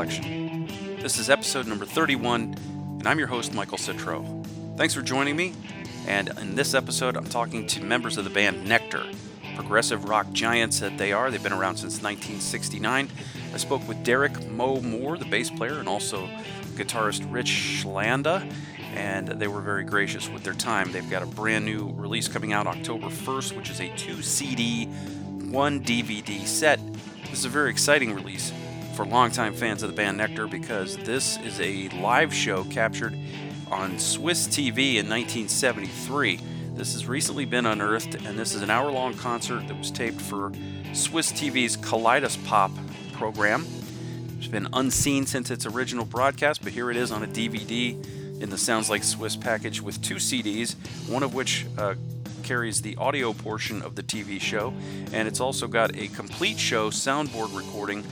[0.00, 0.66] Collection.
[1.02, 2.54] This is episode number 31,
[3.00, 4.46] and I'm your host, Michael Citro.
[4.78, 5.52] Thanks for joining me,
[6.06, 9.14] and in this episode, I'm talking to members of the band Nektar,
[9.56, 11.30] progressive rock giants that they are.
[11.30, 13.10] They've been around since 1969.
[13.52, 16.26] I spoke with Derek Mo Moore, the bass player, and also
[16.76, 18.50] guitarist Ryche Chlanda,
[18.94, 20.92] and they were very gracious with their time.
[20.92, 24.86] They've got a brand new release coming out October 1st, which is a two CD,
[24.86, 26.80] one DVD set.
[27.24, 28.50] This is a very exciting release
[29.00, 33.16] for longtime fans of the band Nektar because this is a live show captured
[33.70, 36.38] on Swiss TV in 1973.
[36.74, 40.20] This has recently been unearthed, and this is an hour long concert that was taped
[40.20, 40.52] for
[40.92, 42.72] Swiss TV's Kaleidos-Pop
[43.14, 43.64] program.
[44.36, 47.94] It's been unseen since its original broadcast, but here it is on a DVD
[48.42, 50.74] in the Sounds Like Swiss package with two CDs,
[51.08, 51.94] one of which uh,
[52.42, 54.74] carries the audio portion of the TV show,
[55.10, 58.04] and it's also got a complete show soundboard recording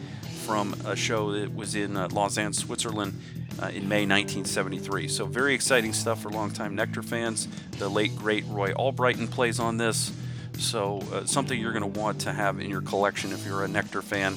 [0.49, 3.13] from a show that was in uh, Lausanne, Switzerland
[3.63, 5.07] uh, in May 1973.
[5.07, 7.47] So, very exciting stuff for longtime Nektar fans.
[7.73, 10.11] The late, great Roye Albrighton plays on this.
[10.57, 13.69] So, uh, something you're going to want to have in your collection if you're a
[13.69, 14.37] Nektar fan.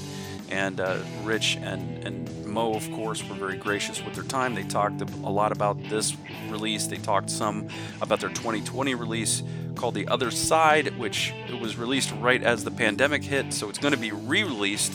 [0.49, 4.53] And uh, Ryche and, and Mo, of course, were very gracious with their time.
[4.53, 6.17] They talked a lot about this
[6.49, 6.87] release.
[6.87, 7.69] They talked some
[8.01, 9.43] about their 2020 release
[9.75, 13.53] called The Other Side, which was released right as the pandemic hit.
[13.53, 14.91] So, it's going to be re released.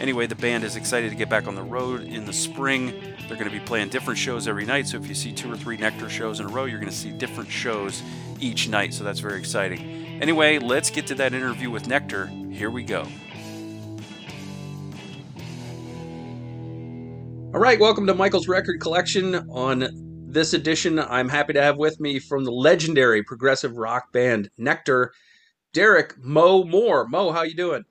[0.00, 2.86] Anyway, the band is excited to get back on the road in the spring.
[3.28, 4.88] They're going to be playing different shows every night.
[4.88, 6.96] So if you see two or three Nektar shows in a row, you're going to
[6.96, 8.02] see different shows
[8.40, 8.92] each night.
[8.92, 9.80] So that's very exciting.
[10.20, 12.52] Anyway, let's get to that interview with Nektar.
[12.52, 13.06] Here we go.
[17.54, 19.36] All right, welcome to Michael's Record Collection.
[19.48, 19.88] On
[20.26, 25.10] this edition, I'm happy to have with me from the legendary progressive rock band Nektar,
[25.72, 27.06] Derek Mo Moore.
[27.06, 27.84] Mo, how you doing?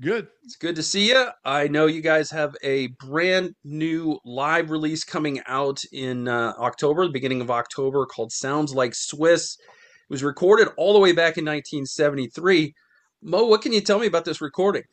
[0.00, 0.28] Good.
[0.44, 1.28] It's good to see you.
[1.44, 7.04] I know you guys have a brand new live release coming out in uh, October,
[7.04, 9.58] the beginning of October, called Sounds Like Swiss.
[9.58, 9.66] It
[10.08, 12.74] was recorded all the way back in 1973.
[13.20, 14.84] Mo, what can you tell me about this recording?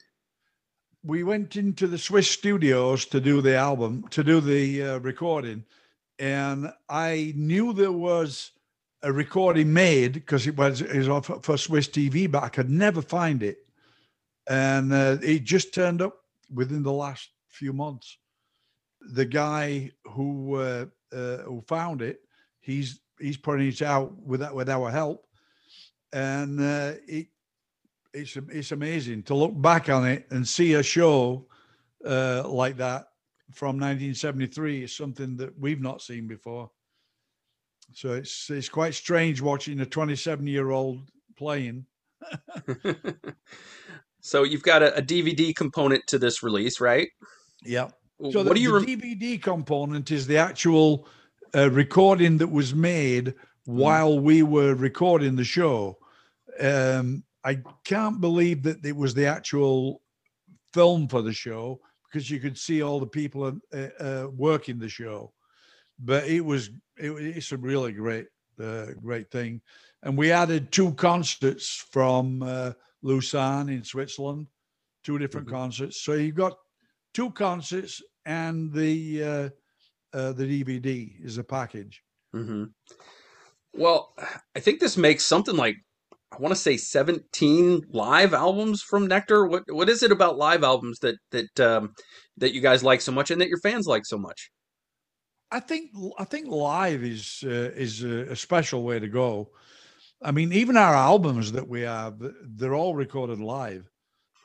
[1.06, 5.64] We went into the Swiss studios to do the album, to do the uh, recording,
[6.20, 8.52] and I knew there was
[9.04, 13.02] a recording made because it was, it was for Swiss TV, but I could never
[13.02, 13.60] find it
[14.48, 16.18] and uh, it just turned up
[16.54, 18.18] within the last few months.
[19.14, 22.22] The guy who uh, uh, who found it,
[22.60, 25.28] he's he's putting it out with with our help,
[26.14, 27.28] and uh, it
[28.14, 31.48] it's it's amazing to look back on it and see a show
[32.06, 33.10] uh, like that
[33.54, 36.70] from 1973 is something that we've not seen before.
[37.94, 41.86] So it's it's quite strange watching a 27 year old playing.
[44.28, 47.10] So you've got a, a DVD component to this release, right?
[47.64, 47.88] Yeah.
[48.32, 51.08] So what the, do you the DVD component is the actual
[51.56, 53.34] uh, recording that was made
[53.66, 53.78] hmm.
[53.78, 55.98] while we were recording the show.
[56.60, 60.02] Um, I can't believe that it was the actual
[60.74, 64.90] film for the show because you could see all the people uh, uh, working the
[64.90, 65.32] show.
[66.00, 68.28] But it was it, it's a really great
[68.62, 69.62] uh, great thing,
[70.04, 72.74] and we added two concerts from uh,
[73.08, 74.48] Lausanne in Switzerland,
[75.04, 75.56] two different mm-hmm.
[75.56, 76.04] concerts.
[76.04, 76.58] So you've got
[77.14, 79.50] two concerts and the uh,
[80.14, 82.04] uh, the DVD is a package.
[82.36, 82.66] Mm-hmm.
[83.74, 84.14] Well,
[84.56, 85.78] I think this makes something like
[86.32, 89.50] I want to say 17 live albums from Nektar.
[89.50, 91.94] What what is it about live albums that that um,
[92.38, 94.52] that you guys like so much and that your fans like so much?
[95.50, 99.50] I think I think live is uh, is a, a, special way to go.
[100.22, 103.90] I mean, even our albums that we have, they're all recorded live,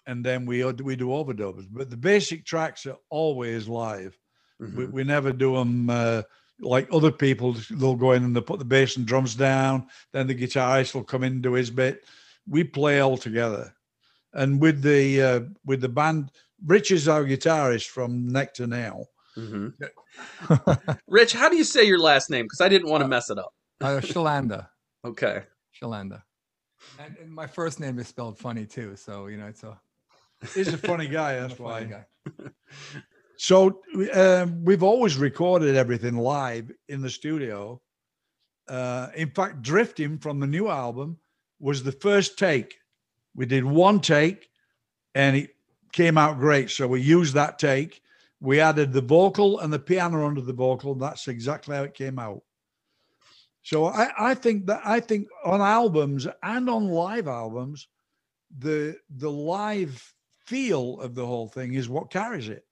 [0.07, 1.67] and then we we do overdubs.
[1.71, 4.19] But the basic tracks are always live.
[4.61, 4.77] Mm-hmm.
[4.77, 6.23] We, we, never do them uh,
[6.61, 7.57] like other people.
[7.71, 9.87] They'll go in and they put the bass and drums down.
[10.13, 12.05] Then the guitarist will come in and do his bit.
[12.47, 13.75] We play all together,
[14.35, 16.31] and with the uh, with the band,
[16.67, 19.07] Ryche is our guitarist from neck to now.
[19.37, 19.69] Mm-hmm.
[21.11, 22.45] Ryche, how do you say your last name?
[22.45, 23.55] Because I didn't want to uh, mess it up.
[23.81, 24.69] Uh, Shalanda.
[25.05, 25.43] Okay.
[25.83, 26.23] Shalanda.
[26.99, 29.81] And, and, my first name is spelled funny too, so you know it's a.
[30.55, 31.35] He's a funny guy.
[31.37, 31.85] That's why.
[31.85, 32.05] Guy.
[33.37, 33.81] so
[34.15, 37.81] um, we've always recorded everything live in the studio.
[38.69, 41.19] Uh, in fact, drifting from the new album
[41.61, 42.75] was the first take.
[43.35, 44.49] We did one take,
[45.15, 45.51] and it
[45.93, 46.71] came out great.
[46.71, 48.01] So we used that take.
[48.41, 50.97] We added the vocal and the piano under the vocal.
[50.97, 52.43] That's exactly how it came out.
[53.63, 57.89] So I, I think that I think on albums and on live albums,
[58.59, 60.15] the the live
[60.47, 62.65] feel of the whole thing is what carries it.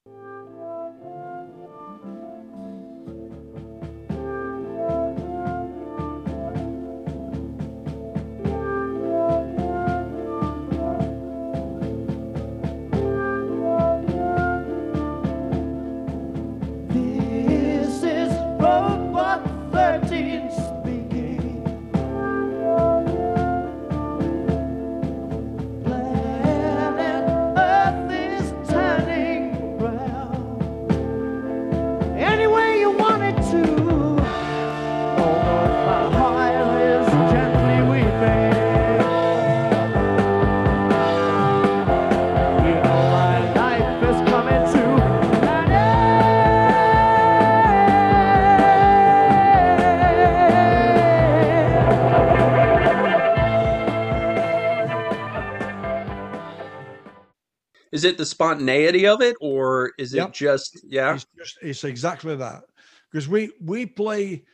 [58.00, 60.32] Is it the spontaneity of it, or is it Yep.
[60.32, 61.14] just yeah?
[61.14, 62.64] It's just it's exactly that
[63.12, 64.44] because we we play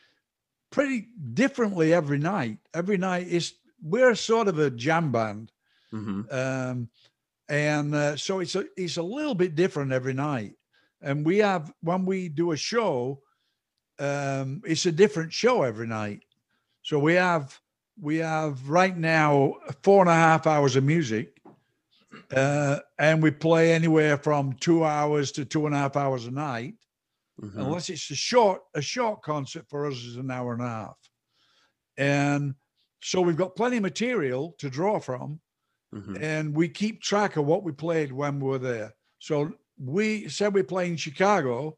[0.71, 2.59] pretty differently every night.
[2.73, 5.51] Every night is we're sort of a jam band,
[5.91, 6.89] hmm um,
[7.49, 10.55] and uh, so it's a it's a little bit different every night.
[11.01, 13.21] And we have when we do a show,
[13.99, 16.23] um, it's a different show every night.
[16.83, 17.59] So we have
[17.99, 21.36] we have right now four and a half hours of music,
[22.35, 26.31] uh, and we play anywhere from two hours to two and a half hours a
[26.31, 26.75] night
[27.39, 30.67] hmm unless it's a short a short concert for us is an hour and a
[30.67, 30.97] half.
[31.97, 32.55] And
[33.01, 35.39] so we've got plenty of material to draw from
[35.93, 38.93] hmm and we keep track of what we played when we were there.
[39.19, 41.77] So we said we play in chicago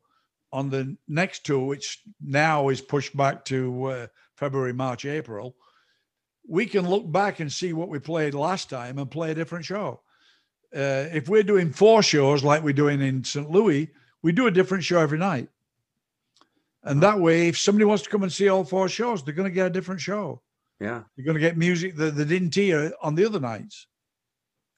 [0.52, 4.08] on the next tour which now is pushed back to uh,
[4.38, 5.56] february march april
[6.48, 9.66] we can look back and see what we played last time and play a different
[9.66, 10.02] show
[10.76, 13.90] uh, if we're doing four shows like we're doing in st louis
[14.22, 15.50] we do a different show every night
[16.84, 19.50] and that way if somebody wants to come and see all four shows they're going
[19.50, 20.42] to get a different show
[20.80, 23.88] Yeah, you're going to get music that they didn't hear on the other nights.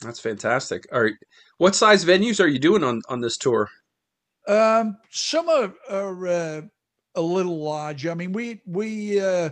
[0.02, 0.88] that's fantastic.
[0.92, 1.16] All right,
[1.58, 3.70] what size venues are you doing on on this tour?
[4.48, 6.62] Um, some are, are uh,
[7.16, 8.08] a little large.
[8.08, 9.50] I mean, we we uh,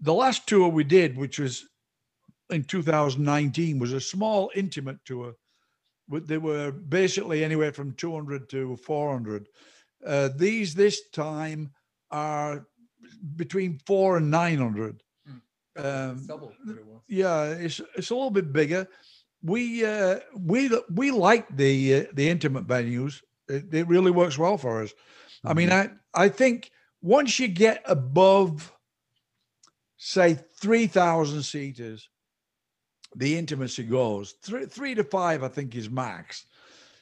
[0.00, 1.66] the last tour we did, which was
[2.50, 5.34] in 2019, was a small, intimate tour.
[6.10, 9.48] They were basically anywhere from 200 to 400.
[10.06, 11.70] Uh, these this time
[12.10, 12.66] are
[13.36, 15.02] between four and 900.
[15.76, 17.02] Um, Double what it was.
[17.08, 18.88] yeah it's it's a little bit bigger
[19.44, 24.58] we uh we we like the uh, the intimate venues it, it really works well
[24.58, 24.92] for us
[25.44, 28.72] i mean i i think once you get above
[29.96, 32.08] say 3000 seaters
[33.16, 36.46] the intimacy goes three, three to five i think is max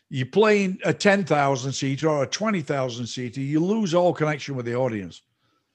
[0.08, 4.74] you're playing a 10,000 seater or a 20,000 seater you lose all connection with the
[4.74, 5.22] audience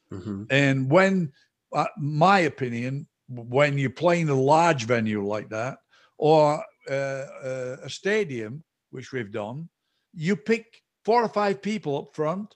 [0.10, 1.32] hmm and when,
[1.74, 5.78] uh, my opinion, when you're playing a large venue like that
[6.18, 9.70] or uh, uh, a stadium, which we've done,
[10.14, 12.56] you pick four or five people up front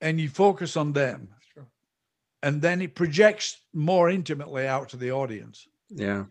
[0.00, 1.28] and you focus on them.
[1.52, 1.66] True.
[2.42, 5.68] And then it projects more intimately out to the audience.
[5.90, 6.24] Yeah.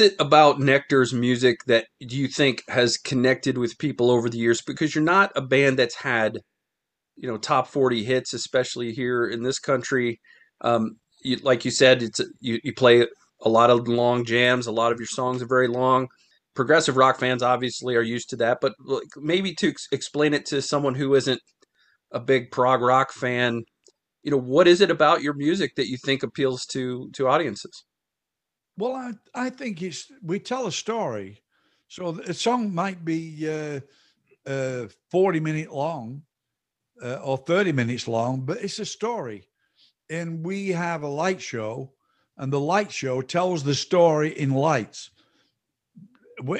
[0.00, 4.62] It about Nektar's music that do you think has connected with people over the years?
[4.62, 6.38] Because you're not a band that's had,
[7.16, 10.20] you know, top 40 hits, especially here in this country.
[10.62, 13.06] Um, you, like you said, it's you, you play
[13.42, 14.66] a lot of long jams.
[14.66, 16.08] A lot of your songs are very long.
[16.54, 18.74] Progressive rock fans obviously are used to that, but
[19.16, 21.40] maybe to ex- explain it to someone who isn't
[22.12, 23.62] a big prog rock fan,
[24.22, 27.84] you know, what is it about your music that you think appeals to to audiences?
[28.80, 31.42] Well, I, I think it's we tell a story.
[31.88, 33.80] So a song might be uh,
[34.50, 36.22] uh, 40 minute long
[37.02, 39.46] uh, or 30 minutes long, but it's a story.
[40.08, 41.92] And we have a light show,
[42.38, 45.10] and the light show tells the story in lights.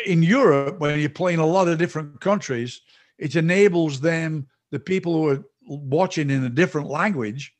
[0.04, 2.82] In Europe, when you're playing a lot of different countries,
[3.16, 7.54] it enables them, the people who are watching in a different language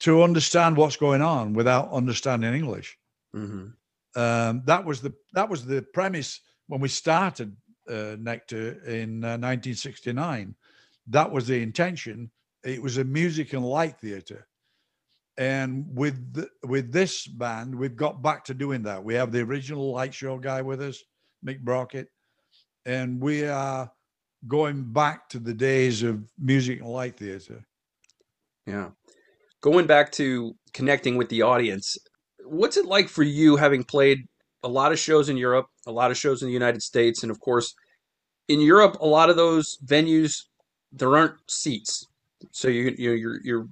[0.00, 2.98] to understand what's going on without understanding English.
[3.34, 3.66] Hmm
[4.16, 7.56] Um, that was the that was the premise when we started
[7.88, 10.56] uh, Nektar in uh, 1969.
[11.08, 12.30] That was the intention.
[12.64, 14.48] It was a music and light theater,
[15.38, 19.04] and with the, with this band, we've got back to doing that.
[19.04, 21.02] We have the original light show guy with us,
[21.46, 22.08] Mick Brockett,
[22.86, 23.92] and we are
[24.48, 27.66] going back to the days of music and light theater.
[28.66, 28.90] Yeah.
[29.62, 31.98] Going back to connecting with the audience,
[32.44, 34.26] what's it like for you having played
[34.62, 37.30] a lot of shows in Europe, a lot of shows in the United States, and
[37.30, 37.74] of course,
[38.48, 40.44] in Europe, a lot of those venues
[40.92, 42.06] there aren't seats,
[42.52, 43.68] so you you you're you're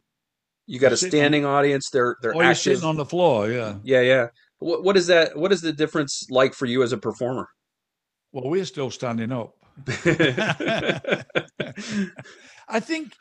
[0.66, 1.90] you got You're a sitting on- standing audience.
[1.90, 3.76] They're they're Or you're sitting on the floor, yeah.
[3.84, 4.26] yeah, yeah.
[4.58, 5.36] What what is that?
[5.36, 7.48] What is the difference like for you as a performer?
[8.32, 9.54] Well, we're still standing up.
[12.68, 13.12] I think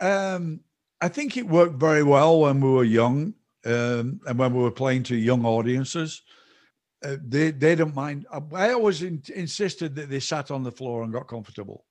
[0.00, 0.60] um,
[1.00, 3.34] I think it worked very well when we were young
[3.66, 6.22] um, and when we were playing to young audiences.
[7.04, 8.26] Uh, they they don't mind.
[8.32, 11.84] I, I always in, insisted that they sat on the floor and got comfortable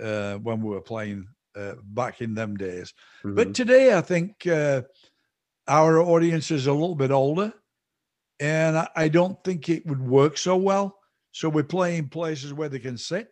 [0.00, 2.94] uh, when we were playing uh, back in them days.
[3.22, 3.36] Mhm.
[3.36, 4.82] But today, I think uh,
[5.68, 7.52] our audience is a little bit older,
[8.38, 10.96] and I, I don't think it would work so well.
[11.32, 13.28] So we're playing places where they can sit.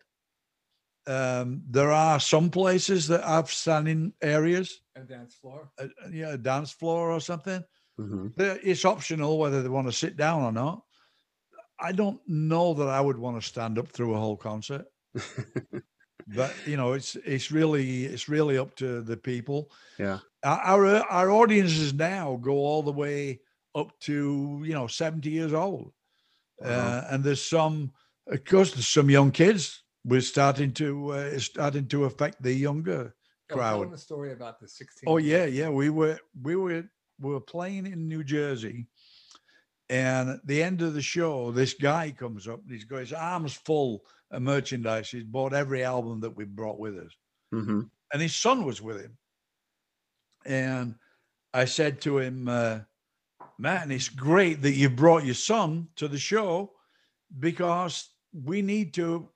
[1.09, 5.71] Um, there are some places that have standing areas, A dance floor.
[5.79, 7.63] uh, yeah, a dance floor or something.
[7.99, 8.33] Mhm.
[8.37, 10.83] It's optional whether they want to sit down or not.
[11.79, 14.85] I don't know that I would want to stand up through a whole concert
[16.27, 20.19] but you know it's it's really it's really up to the people Yeah.
[20.43, 23.39] our our, our audiences now go all the way
[23.75, 25.93] up to you know 70 years old
[26.59, 26.67] Wow.
[26.69, 27.91] uh, and there's some
[28.27, 32.53] of course there's some young kids we're starting to uh, it's starting to affect the
[32.53, 33.15] younger
[33.49, 35.07] Yeah, tell crowd the story about the 16.
[35.07, 35.69] Oh yeah, yeah.
[35.69, 36.83] We were we were
[37.19, 38.87] we were playing in New Jersey,
[39.89, 43.13] and at the end of the show, this guy comes up and he's got his
[43.13, 44.01] arms full
[44.31, 45.09] of merchandise.
[45.09, 47.11] He's bought every album that we brought with us,
[47.53, 47.89] Mhm.
[48.13, 49.17] and his son was with him.
[50.45, 50.95] And
[51.53, 52.81] I said to him, uh,
[53.57, 56.73] "Man, it's great that you brought your son to the show
[57.39, 59.29] because we need to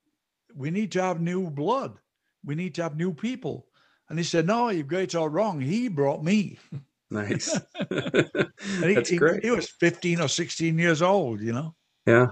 [0.56, 1.98] we need to have new blood.
[2.46, 3.68] We need to have new people."
[4.10, 5.62] And he said, "No, you've got it all wrong.
[5.62, 6.60] He brought me."
[7.12, 7.54] Nice.
[7.92, 8.50] And
[8.84, 9.44] he, That's he- great.
[9.44, 11.76] He, was 15 or 16 years old, you know.
[12.08, 12.26] Yeah.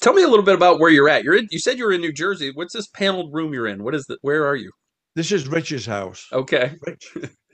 [0.00, 1.24] Tell me a little bit about where you're at.
[1.24, 2.52] You're in, you said you were in New Jersey.
[2.54, 3.82] What's this paneled room you're in?
[3.82, 4.70] What is the where are you?
[5.16, 6.28] This is Ryche's house.
[6.32, 6.76] Okay.
[6.86, 7.30] Ryche.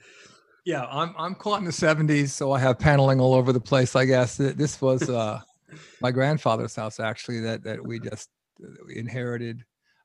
[0.63, 3.95] Yeah, I'm I'm caught in the 70s, so I have paneling all over the place.
[3.95, 5.41] I guess this was uh,
[6.01, 8.29] my grandfather's house actually that that we just
[8.63, 9.63] uh, inherited.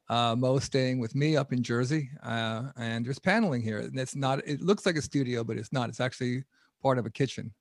[0.09, 4.15] Uh, Mo staying with me up in Jersey, uh, and there's paneling here, and it's
[4.15, 4.47] not.
[4.47, 5.89] It looks like a studio, but it's not.
[5.89, 6.45] It's actually
[6.81, 7.53] part of a kitchen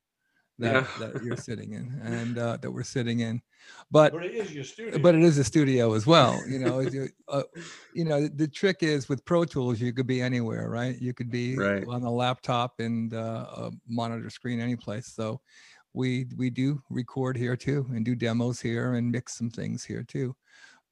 [0.60, 0.86] that, Yeah.
[1.12, 3.42] that you're sitting in, and uh, that we're sitting in.
[3.90, 4.98] But But it is your studio.
[5.00, 6.86] but it is a studio as well you know
[7.28, 7.42] uh,
[7.94, 11.30] you know the trick is with pro tools you could be anywhere right you could
[11.32, 11.84] be Right.
[11.88, 15.40] on a laptop and uh, a monitor screen any place so
[15.94, 20.04] we we do record here too and do demos here and mix some things here
[20.04, 20.36] too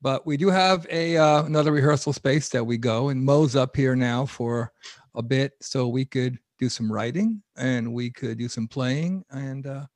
[0.01, 3.77] but we do have a uh, another rehearsal space that we go and mo's up
[3.77, 4.73] here now for
[5.15, 9.67] a bit so we could do some writing and we could do some playing and
[9.67, 9.87] uh,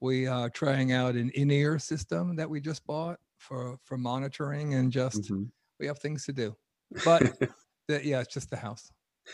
[0.00, 4.92] we are trying out an in-ear system that we just bought for for monitoring and
[4.92, 5.48] just Mhm.
[5.78, 6.56] we have things to do
[7.04, 7.22] but
[7.88, 8.90] the, yeah it's just the house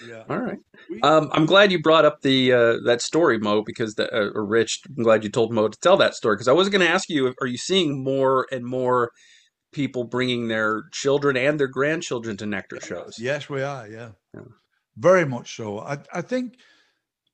[0.07, 0.25] yeah.
[0.29, 0.59] All right.
[1.03, 4.79] Um, I'm glad you brought up the uh, that story, Mo, because the, uh, Ryche.
[4.97, 7.09] I'm glad you told Mo to tell that story because I was going to ask
[7.09, 9.11] you: Are you seeing more and more
[9.73, 13.19] people bringing their children and their grandchildren to Nektar shows?
[13.19, 13.89] Yes, we are.
[13.89, 14.13] Yeah.
[14.35, 14.43] Yeah.
[14.97, 15.81] Very much so.
[15.81, 16.59] I, I think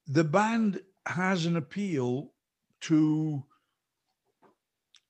[0.07, 2.33] the band has an appeal
[2.83, 3.45] to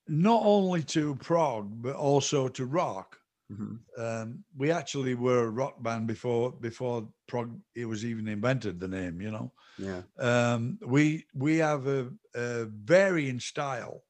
[0.06, 3.18] not only to prog, but also to rock.
[3.52, 3.78] Mhm.
[3.96, 8.88] Um, we actually were a rock band before before prog it was even invented the
[8.88, 9.52] name, you know.
[9.78, 10.02] Yeah.
[10.18, 14.02] um, we we have a, a varying style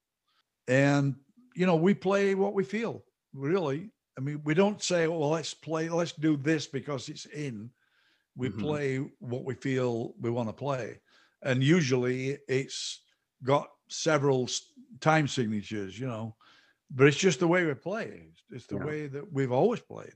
[0.67, 1.17] and
[1.55, 3.05] you know we play what we feel
[3.39, 7.71] really i mean we don't say well let's play let's do this because it's in.
[8.37, 8.61] We Mhm.
[8.61, 11.01] play what we feel we want to play.
[11.43, 13.03] And usually it's
[13.43, 14.49] got several
[15.01, 16.37] time signatures you know?
[16.91, 18.29] But it's just the way we play.
[18.31, 18.85] It's, it's the Yeah.
[18.85, 20.15] way that we've always played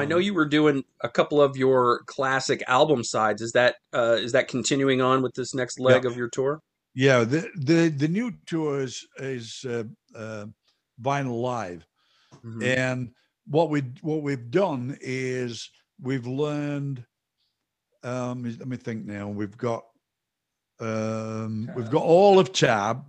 [0.00, 3.42] I know Um, you were doing a couple of your classic album sides.
[3.42, 6.60] Is that uh, is that continuing on with this next leg of your tour?
[6.94, 10.46] Yeah, the the the new tour is is uh, uh,
[11.00, 11.86] vinyl live,
[12.44, 12.62] Mhm.
[12.64, 13.10] and
[13.46, 17.04] what we what we've done is we've learned.
[18.02, 19.28] Um, let me think now.
[19.28, 19.84] We've got
[20.80, 23.04] um, we've got all of Tab,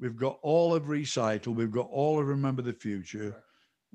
[0.00, 3.43] we've got all of Recycled, we've got all of Remember the Future,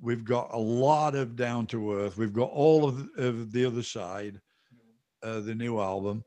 [0.01, 3.83] we've got a lot of Down to Earth, we've got all of, of the other
[3.83, 4.39] side,
[5.23, 6.23] uh, the new album,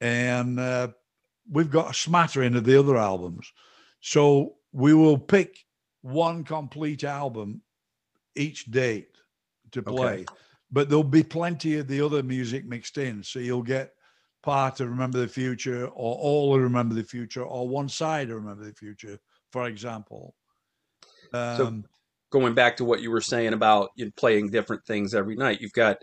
[0.00, 0.88] and uh,
[1.50, 3.52] we've got a smattering of the other albums.
[4.00, 5.58] So we will pick
[6.02, 7.62] one complete album
[8.36, 9.16] each date
[9.72, 9.90] to Okay.
[9.90, 10.26] play,
[10.70, 13.22] but there'll be plenty of the other music mixed in.
[13.22, 13.92] So you'll get
[14.42, 18.36] part of Remember the Future or all of Remember the Future or one side of
[18.36, 19.18] Remember the Future,
[19.52, 20.34] for example.
[21.32, 21.84] Um,
[22.30, 25.60] Going back to what you were saying about you know, playing different things every night,
[25.60, 25.98] you've got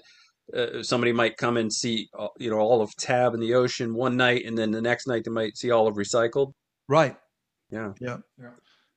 [0.55, 3.93] uh, somebody might come and see uh, you know all of Tab in the Ocean
[3.93, 6.53] one night, and then the next night they might see all of Recycled.
[6.87, 7.15] right.
[7.69, 7.91] Yeah.
[7.99, 8.17] Yeah.
[8.41, 8.51] Yeah.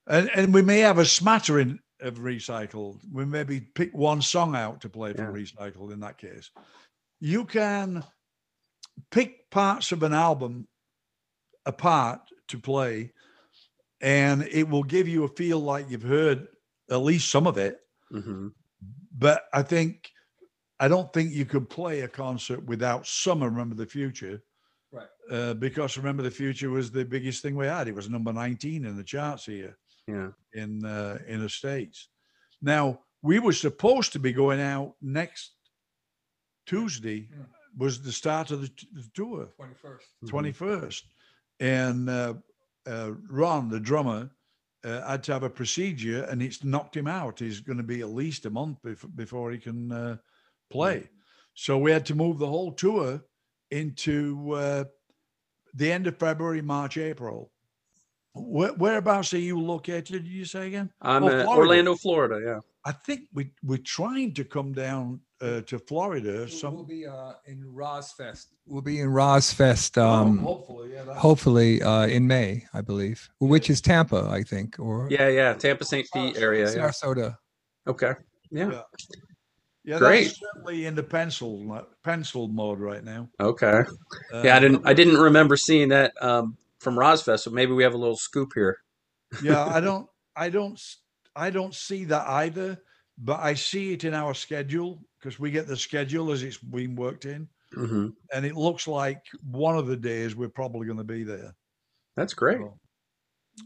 [0.07, 3.01] And, and we may have a smattering of recycled.
[3.13, 5.43] We maybe pick one song out to play for Yeah.
[5.43, 6.51] recycled in that case.
[7.21, 8.05] You can
[9.11, 10.69] pick parts of an album
[11.67, 13.13] apart to play,
[14.01, 16.47] and it will give you a feel like you've heard
[16.91, 17.79] at least some of it.
[18.11, 18.49] hmm
[19.17, 20.11] But I think
[20.79, 24.43] I don't think you could play a concert without some of Remember the Future.
[24.93, 25.07] Right.
[25.31, 27.87] Uh, because Remember the Future was the biggest thing we had.
[27.89, 29.77] It was number 19 in the charts here
[30.09, 30.31] Yeah.
[30.55, 32.09] in uh, in the states.
[32.63, 35.53] Now we were supposed to be going out next
[36.67, 37.29] Tuesday.
[37.31, 37.45] Yeah.
[37.79, 39.99] Was the start of the, t- the tour, 21st.
[40.25, 40.29] Mhm.
[40.29, 41.05] twenty first,
[41.61, 42.35] and uh,
[42.85, 44.29] uh, Ron, the drummer,
[44.85, 47.39] uh, had to have a procedure, and it's knocked him out.
[47.39, 50.17] He's going to be at least a month bef- before he can uh,
[50.71, 51.09] play.
[51.55, 53.23] So we had to move the whole tour
[53.71, 54.85] into uh,
[55.75, 57.51] the end of February, March, April.
[58.35, 60.23] Where, whereabouts are you located?
[60.23, 60.91] Did you say again?
[61.03, 61.51] I'm Oh, Florida.
[61.51, 62.41] Orlando, Florida.
[62.45, 62.61] Yeah.
[62.85, 66.47] I think we we're trying to come down uh, to Florida.
[66.63, 68.47] We'll be uh, in Rosfest.
[68.67, 69.97] We'll be in Rosfest.
[70.01, 71.05] Oh, Um, hopefully, yeah.
[71.05, 75.29] that- hopefully uh, in May, I believe, which is Tampa, I think, or Yeah.
[75.29, 75.55] Yeah.
[75.55, 76.07] Tampa St.
[76.13, 76.71] Pete area.
[76.71, 76.89] Yeah.
[76.89, 77.37] Sarasota.
[77.87, 78.13] Okay.
[78.51, 78.71] Yeah.
[78.71, 78.83] Yeah.
[79.85, 80.25] yeah, Great.
[80.25, 83.29] That's certainly in the pencil mo- pencil mode right now.
[83.41, 83.83] Okay.
[84.33, 84.55] Yeah.
[84.55, 84.83] I Uh, didn't.
[84.87, 87.41] I didn't remember seeing that um, from Rosfest.
[87.41, 88.77] So maybe we have a little scoop here.
[89.43, 90.99] yeah, I don't, I don't, s-
[91.35, 92.79] I don't see that either.
[93.23, 96.97] But I see it in our schedule because we get the schedule as it's been
[96.97, 101.05] worked in, hmm and it looks like one of the days we're probably going to
[101.05, 101.55] be there.
[102.17, 102.59] That's great.
[102.59, 102.77] So-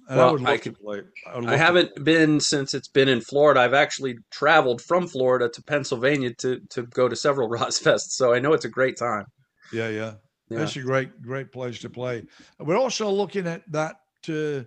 [0.08, 1.02] And I Well, I could- play.
[1.26, 3.60] I, I haven't been since it's been in Florida.
[3.60, 8.32] I've actually traveled from Florida to Pennsylvania to to go to several Ross Rosfests, so
[8.34, 9.26] I know it's a great time.
[9.72, 10.14] Yeah, yeah.
[10.50, 10.58] Yeah.
[10.58, 12.24] That's a great, great place to play.
[12.58, 13.96] We're also looking at that
[14.28, 14.64] uh,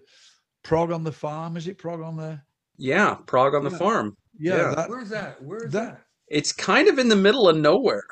[0.64, 1.56] prog on the farm.
[1.58, 2.42] Is it prog on the?
[2.78, 3.78] Yeah, Prog on the Yeah.
[3.78, 4.16] farm.
[4.40, 4.76] Yeah, Yeah.
[4.76, 5.44] that, Where's that?
[5.44, 6.02] Where's that- that?
[6.28, 8.04] It's kind of in the middle of nowhere.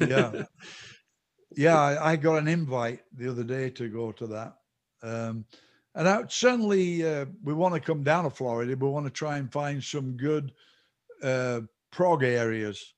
[0.00, 0.44] yeah,
[1.56, 1.98] yeah.
[2.00, 4.54] I, got an invite the other day to go to that,
[5.02, 5.44] um,
[5.94, 8.76] and I, certainly uh, we want to come down to Florida.
[8.78, 10.52] We want to try and find some good
[11.22, 11.60] uh,
[11.90, 12.94] prog areas.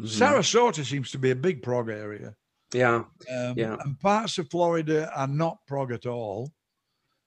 [0.00, 0.06] Mhm.
[0.06, 2.34] Sarasota seems to be a big prog area.
[2.72, 3.76] Yeah, Um, Yeah.
[3.84, 6.50] And parts of Florida are not prog at all.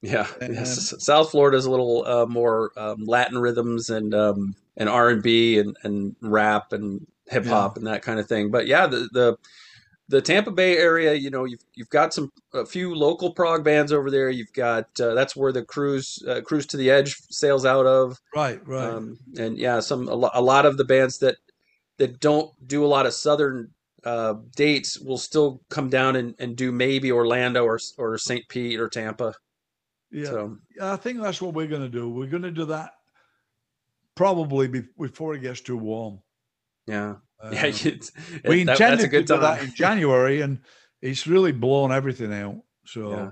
[0.01, 0.27] yeah.
[0.41, 0.93] And- yes.
[0.99, 5.21] South Florida is a little uh, more um, Latin rhythms and um, and R and
[5.21, 8.49] B and and rap and hip hop and that kind of thing.
[8.51, 9.37] But yeah, the the
[10.09, 13.91] the Tampa Bay area, you know, you've you've got some a few local prog bands
[13.91, 14.29] over there.
[14.29, 18.21] You've got uh, that's where the cruise uh, cruise to the edge sails out of.
[18.33, 18.87] Right, right.
[18.87, 21.35] Um, and yeah, some a, lo- a lot of the bands that
[21.97, 23.71] that don't do a lot of southern
[24.03, 28.47] uh, dates will still come down and, and do maybe Orlando or or St.
[28.47, 29.33] Pete or Tampa.
[30.11, 30.25] yeah.
[30.25, 32.09] So Yeah, I think that's what we're going to do.
[32.09, 32.91] We're going to do that
[34.17, 36.19] probably be- before it gets too warm.
[36.87, 38.11] yeah, Um, yeah, it's,
[38.45, 40.59] we that- intended that's a good to do that in January, and
[41.01, 42.61] it's really blown everything out.
[42.85, 43.31] So Yeah.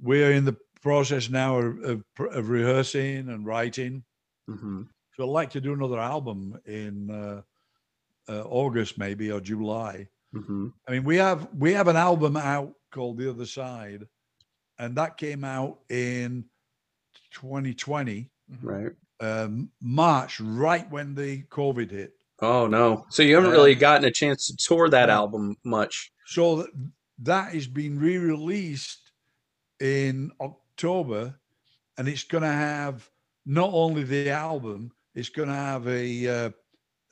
[0.00, 4.04] we're in the process now of, of, of rehearsing and writing.
[4.48, 4.86] Mhm.
[5.16, 7.42] So I'd like to do another album in uh,
[8.28, 10.06] uh, August, maybe or July.
[10.34, 10.72] Mhm.
[10.86, 14.06] I mean, we have we have an album out called The Other Side,
[14.78, 16.44] and that came out in
[17.32, 18.30] 2020,
[18.62, 18.92] Right.
[19.20, 22.12] Um, March, right when the COVID hit.
[22.40, 23.04] Oh no!
[23.10, 26.10] So you haven't really Um, gotten a chance to tour that album much.
[26.26, 26.70] So that,
[27.18, 29.12] that is being re-released
[29.80, 31.34] in October,
[31.98, 33.08] and it's going to have
[33.46, 36.50] not only the album, it's going to have a uh,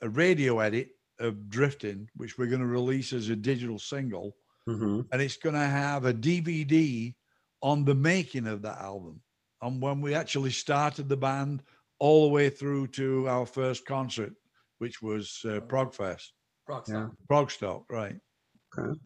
[0.01, 5.01] a radio edit of Drifting, which we're going to release as a digital single, hmm
[5.11, 7.13] and it's going to have a DVD
[7.61, 9.21] on the making of that album.
[9.61, 11.61] And when we actually started the band,
[11.99, 14.33] all the way through to our first concert,
[14.79, 16.31] which was uh, Progfest,
[16.87, 17.07] Yeah.
[17.29, 18.15] Progstock, right?
[18.77, 18.99] You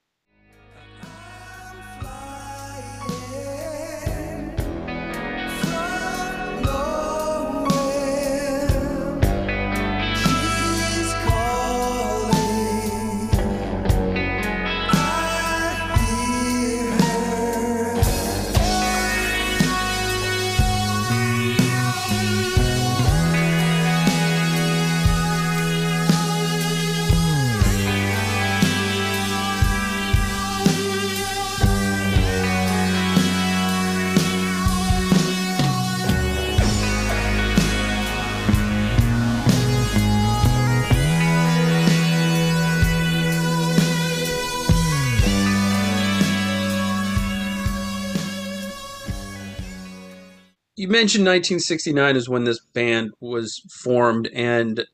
[50.93, 54.85] mentioned 1969 is when this band was formed, and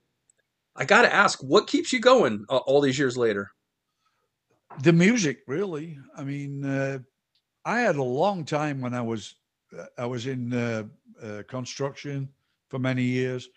[0.75, 3.51] I got to ask, what keeps you going uh, all these years later?
[4.81, 6.99] the music really i mean uh,
[7.65, 9.35] i had a long time when i was
[9.77, 10.83] uh, i was in uh,
[11.23, 12.29] uh, construction
[12.69, 13.49] for many years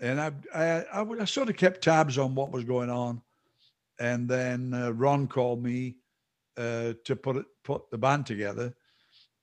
[0.00, 3.20] and I, I sort of kept tabs on what was going on
[4.00, 5.96] and then uh, ron called me
[6.56, 8.74] to put it put the band together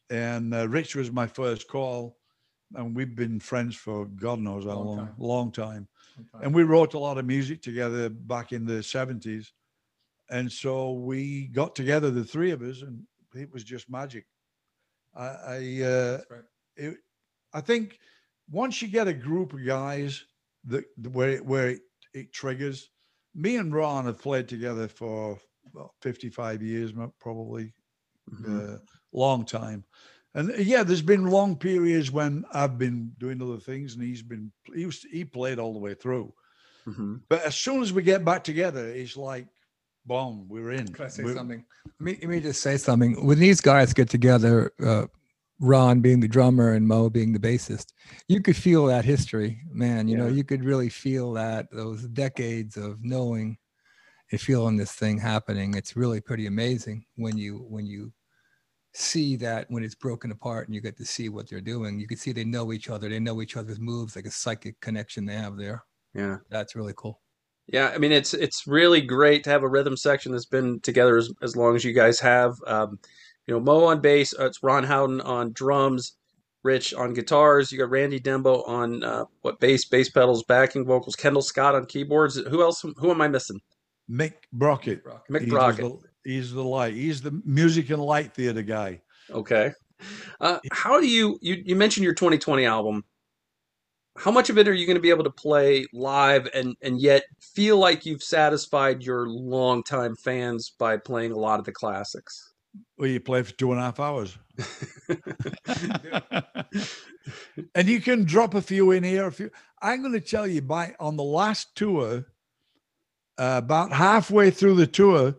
[0.10, 2.18] and rich was my first call
[2.74, 5.16] and we've been friends for god knows how Long long time.
[5.18, 5.88] long time
[6.42, 9.52] and we wrote a lot of music together back in the 70s
[10.30, 14.26] and so we got together the three of us and it was just magic
[15.16, 16.44] i i uh right.
[16.76, 16.98] it,
[17.54, 18.00] i think
[18.50, 20.26] once you get a group of guys
[20.66, 21.82] that where it, where it,
[22.14, 22.90] it triggers
[23.34, 25.38] me and ron have played together for
[25.74, 27.74] well, 55 years probably
[28.34, 28.76] Mhm.
[28.76, 28.78] uh,
[29.14, 29.86] long time
[30.36, 34.22] and uh, yeah there's been long periods when i've been doing other things and he's
[34.22, 36.32] been he was he played all the way through
[36.88, 37.22] Mhm.
[37.30, 39.48] but as soon as we get back together, it's like,
[40.06, 40.88] boom, we're in.
[40.88, 41.66] Can I say We're- something?
[42.00, 43.26] Let me, let me just say something.
[43.26, 45.08] When these guys get together, uh,
[45.60, 47.88] Ron being the drummer and Mo being the bassist,
[48.28, 50.08] you could feel that history, man.
[50.08, 53.58] You know, you could really feel that those decades of knowing
[54.32, 55.74] and feeling this thing happening.
[55.74, 58.14] It's really pretty amazing when you when you
[58.96, 62.00] see that when it's broken apart and you get to see what they're doing.
[62.00, 63.10] You can see they know each other.
[63.10, 65.84] They know each other's moves, like a psychic connection they have there.
[66.14, 66.38] Yeah.
[66.50, 67.20] That's really cool.
[67.68, 71.18] Yeah, I mean it's it's really great to have a rhythm section that's been together
[71.18, 72.54] as, as long as you guys have.
[72.68, 73.00] Um,
[73.48, 76.16] you know, Mo on bass, uh, it's Ron Howden on drums,
[76.64, 77.72] Ryche on guitars.
[77.72, 81.16] You got Randy Dembo on uh, what bass, bass pedals, backing vocals.
[81.16, 82.36] Kendall Scott on keyboards.
[82.36, 82.86] Who else?
[82.98, 83.60] Who am I missing?
[84.10, 85.04] Mick Brockett.
[85.32, 86.02] Mick He does Brockett.
[86.26, 86.94] He's the light.
[86.94, 89.02] He's the music and light theater guy.
[89.32, 89.72] Okay.
[90.42, 93.06] Uh, how do you, you you mentioned your 2020 album?
[94.18, 97.00] How much of it are you going to be able to play live and and
[97.00, 102.54] yet feel like you've satisfied your longtime fans by playing a lot of the classics?
[102.98, 104.38] Well, you play for two and a half hours.
[107.76, 109.28] and you can drop a few in here.
[109.28, 109.50] A few.
[109.82, 112.26] I'm going to tell you, by on the last tour,
[113.38, 115.36] uh, about halfway through the tour,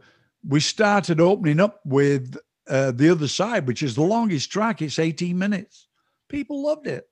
[0.46, 2.36] we started opening up with
[2.68, 4.82] uh, the other side, which is the longest track.
[4.82, 5.88] It's 18 minutes.
[6.28, 7.08] People loved it.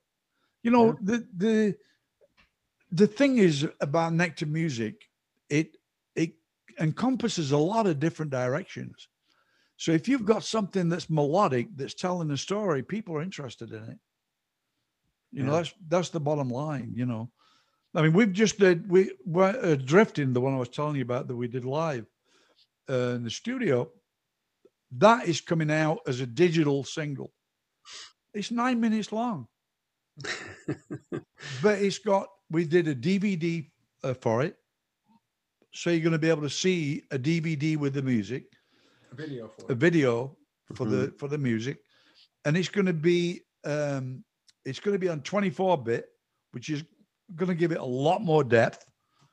[0.63, 0.93] You know, Yeah.
[1.01, 1.75] the the
[2.91, 5.09] the thing is about Nektar music,
[5.49, 5.77] it
[6.15, 6.33] it
[6.79, 9.07] encompasses a lot of different directions.
[9.77, 13.83] So if you've got something that's melodic, that's telling a story, people are interested in
[13.83, 13.99] it.
[15.31, 16.93] You know, that's that's the bottom line.
[16.95, 17.29] You know,
[17.93, 21.01] I mean, we've just did we were uh, drifting the one I was telling you
[21.01, 22.05] about that we did live
[22.89, 23.89] uh, in the studio.
[24.91, 27.31] That is coming out as a digital single.
[28.33, 29.47] It's nine minutes long,
[31.63, 32.27] but it's got.
[32.51, 33.69] We did a DVD
[34.03, 34.55] uh, for it,
[35.71, 38.45] so you're going to be able to see a DVD with the music
[39.11, 40.37] a video for a video
[40.75, 40.89] for Mhm.
[40.91, 41.79] the for the music
[42.45, 44.23] and it's going to be um
[44.65, 46.05] it's going to be on 24 bit
[46.51, 46.83] which is
[47.35, 48.85] going to give it a lot more depth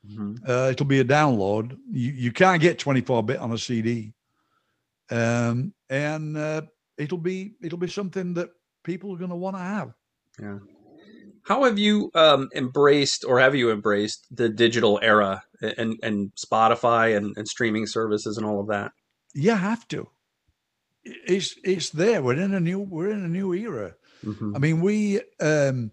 [0.07, 0.39] Mhm.
[0.49, 4.13] uh, it'll be a download you, you can't get 24 bit on a cd
[5.11, 6.63] um and uh,
[6.99, 8.51] it'll be it'll be something that
[8.85, 9.95] people are going to want to have
[10.41, 10.59] Yeah.
[11.45, 17.17] How have you um, embraced, or have you embraced the digital era and and Spotify
[17.17, 18.93] and, and streaming services and all of that?
[19.35, 20.09] you have to
[21.05, 24.55] it's it's there we're in a new we're in a new era Mhm.
[24.55, 25.91] I mean, we um,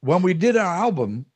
[0.00, 1.26] when we did our album,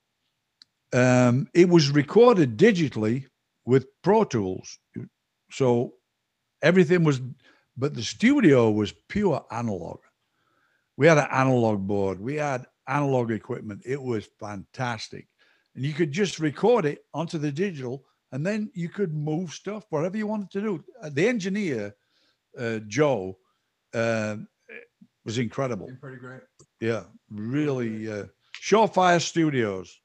[0.93, 3.27] um, it was recorded digitally
[3.65, 4.79] with Pro Tools.
[5.51, 5.95] So
[6.63, 7.21] everything was,
[7.77, 9.99] but the studio was pure analog.
[10.97, 12.21] We had an analog board.
[12.21, 13.83] We had analog equipment.
[13.85, 15.29] It was fantastic.
[15.75, 19.85] And you could just record it onto the digital and then you could move stuff
[19.91, 20.85] whatever you wanted to do.
[21.03, 21.95] Uh, The engineer,
[22.59, 23.39] uh, Joe,
[23.95, 24.37] uh,
[25.25, 25.89] was incredible.
[26.01, 26.41] Pretty great.
[26.81, 28.11] Yeah, really.
[28.11, 28.25] Uh,
[28.61, 30.01] Surefire Studios,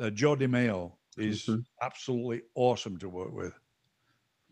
[0.00, 1.64] uh, Joe DeMeo is Mhm.
[1.80, 3.52] absolutely awesome to work with.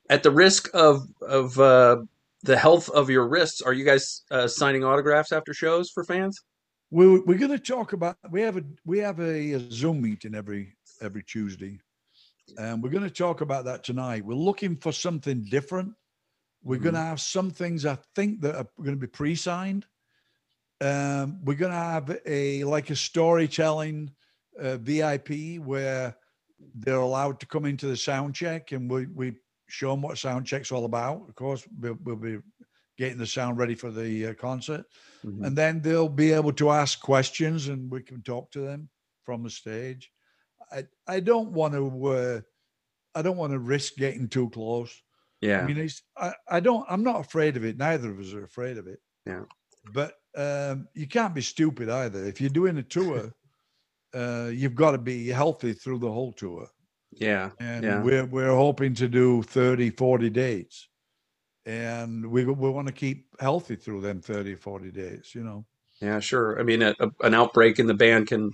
[0.09, 2.03] At the risk of of uh,
[2.43, 6.41] the health of your wrists, are you guys uh, signing autographs after shows for fans?
[6.91, 10.35] We're, we're going to talk about we have a we have a, a Zoom meeting
[10.35, 11.79] every every Tuesday,
[12.59, 14.25] and we're going to talk about that tonight.
[14.25, 15.95] We're looking for something different.
[16.63, 19.87] We're going to have some things I think that are going to be pre-signed.
[20.83, 24.11] Um, we're going to have a like a storytelling
[24.59, 26.17] uh, VIP where
[26.75, 29.37] they're allowed to come into the sound check, and we we
[29.69, 31.29] show them what sound check's all about.
[31.29, 32.39] Of course, we'll, we'll be
[32.99, 34.85] getting the sound ready for the uh, concert
[35.25, 35.47] Mhm.
[35.47, 38.89] and then they'll be able to ask questions and we can talk to them
[39.25, 40.11] from the stage
[40.73, 42.41] i i don't want to uh,
[43.15, 45.03] i don't want to risk getting too close
[45.41, 45.63] Yeah.
[45.63, 48.45] i mean it's I, I don't i'm not afraid of it neither of us are
[48.45, 49.45] afraid of it Yeah.
[49.95, 53.33] but um you can't be stupid either if you're doing a tour
[54.15, 56.67] uh you've got to be healthy through the whole tour
[57.13, 57.51] yeah.
[57.61, 58.03] and Yeah.
[58.03, 60.89] we're we're hoping to do 30 40 dates
[61.67, 65.65] and we we want to keep healthy through them 30 40 days you know
[66.01, 66.59] Yeah, sure.
[66.59, 68.51] I mean, a, a, an outbreak in the band can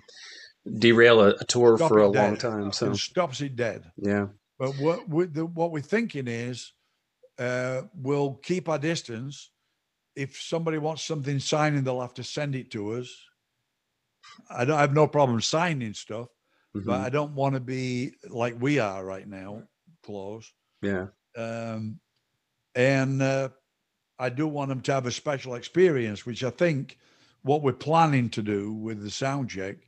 [0.79, 2.73] derail a, a tour Stop for a long time.
[2.73, 3.85] So, it stops it dead.
[3.97, 4.27] yeah.
[4.59, 6.73] But what we, the, what we're thinking is,
[7.38, 9.53] uh, we'll keep our distance.
[10.16, 13.09] If somebody wants something signing, they'll have to send it to us.
[14.50, 16.28] I don't I have no problem signing stuff,
[16.84, 17.00] but Mhm.
[17.00, 19.68] I don't want to be like we are right now,
[20.02, 20.52] close.
[20.82, 21.08] Yeah.
[21.36, 22.00] Um,
[22.74, 23.50] and uh,
[24.18, 26.98] I do want them to have a special experience, which I think
[27.42, 29.78] what we're planning to do with the sound check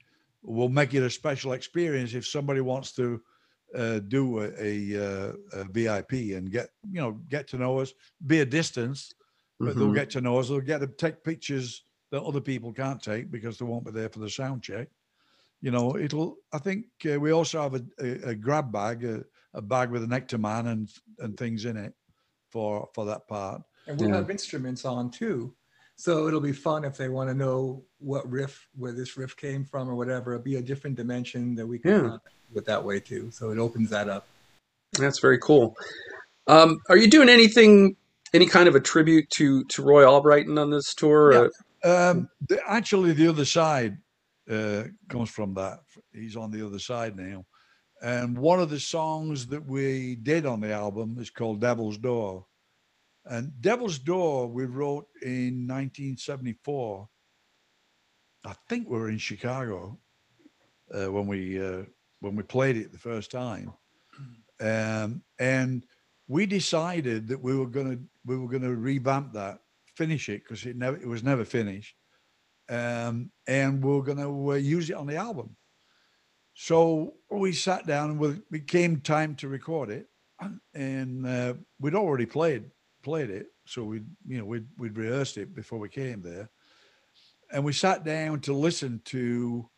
[0.43, 3.23] will make it a special experience if somebody wants to
[3.75, 7.93] uh, do a, a, uh, a VIP and get you know get to know us,
[8.27, 9.15] be a distance,
[9.63, 9.93] but they'll Mhm.
[9.93, 10.49] get to know us.
[10.49, 14.09] They'll get to take pictures that other people can't take because they won't be there
[14.09, 14.89] for the sound check.
[15.61, 16.37] You know, it'll.
[16.53, 20.05] I think uh, we also have a, a, a grab bag, a, a bag with
[20.05, 21.93] a nectar man and and things in it
[22.51, 23.63] for for that part.
[23.87, 24.17] And we'll Yeah.
[24.17, 25.55] have instruments on too.
[25.97, 29.65] So it'll be fun if they want to know what riff, where this riff came
[29.65, 30.35] from or whatever.
[30.35, 32.01] It'll be a different dimension that we can Yeah.
[32.03, 33.33] contact with that way too.
[33.33, 34.29] So it opens that up.
[34.93, 35.75] That's very cool.
[36.47, 37.97] Um, are you doing anything,
[38.33, 41.33] any kind of a tribute to to Roye Albrighton on this tour?
[41.33, 41.49] Yeah.
[41.85, 43.99] Um, the, actually, the other side
[44.51, 45.81] uh, comes from that.
[46.13, 47.45] He's on the other side now.
[48.01, 52.47] And one of the songs that we did on the album is called Devil's Door.
[53.25, 57.09] And Devil's Door, we wrote in 1974.
[58.45, 59.99] I think we were in Chicago
[60.95, 61.83] uh, when we uh,
[62.21, 63.73] when we played it the first time,
[64.61, 65.85] um, and
[66.29, 69.61] we decided that we were gonna we were gonna revamp that,
[69.99, 71.95] finish it because it never it was never finished,
[72.69, 75.57] um, and we are gonna uh, use it on the album.
[76.55, 80.07] So we sat down and we- it came time to record it,
[80.75, 82.71] and uh, we'd already played
[83.03, 86.49] played it, so we you know we'd we'd rehearsed it before we came there,
[87.53, 89.69] and we sat down to listen to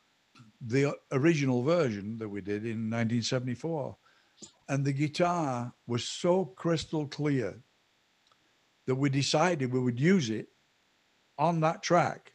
[0.60, 3.96] the original version that we did in 1974
[4.68, 7.62] and the guitar was so crystal clear
[8.90, 10.48] that we decided we would use it
[11.38, 12.32] on that track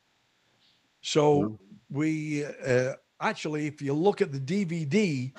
[1.01, 1.59] so
[1.91, 5.33] we uh, actually if you look at the dvd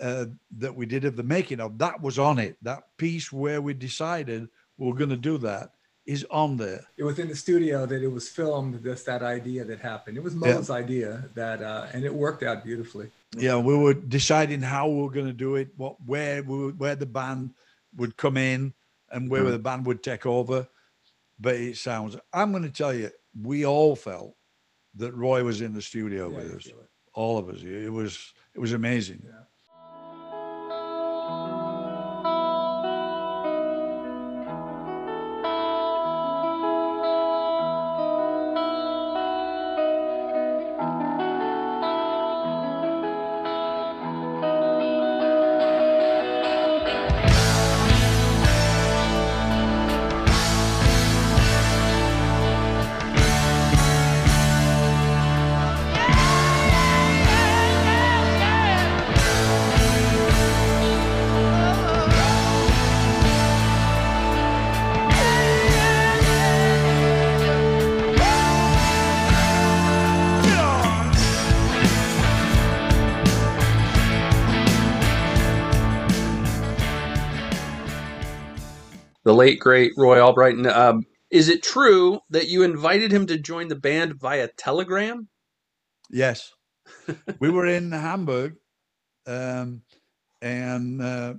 [0.00, 0.26] uh,
[0.58, 3.74] that we did of the making of that was on it that piece where we
[3.74, 5.72] decided we're going to do that
[6.06, 8.80] is on there It was in the studio that it was filmed.
[8.82, 10.16] Just that idea that happened.
[10.16, 13.08] It was Mo's idea that, uh, and it worked out beautifully.
[13.36, 16.78] yeah we were deciding how we were going to do it what where we would,
[16.78, 17.50] where the band
[17.96, 18.72] would come in
[19.12, 19.50] and where Mhm.
[19.52, 20.68] the band would take over.
[21.38, 24.36] But it sounds i'm going to tell you we all felt
[24.94, 26.68] that Roye was in the studio Yeah, with us.
[27.14, 27.62] all of us.
[27.62, 29.22] It was it was amazing.
[29.24, 29.44] Yeah.
[79.42, 80.72] Late great Roye Albrighton.
[80.72, 85.26] Um, is it true that you invited him to join the band via telegram?
[86.10, 86.52] Yes.
[87.40, 88.54] we were in Hamburg,
[89.26, 89.82] um,
[90.40, 91.34] and uh,